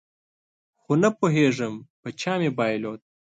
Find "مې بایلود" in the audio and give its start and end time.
2.39-3.01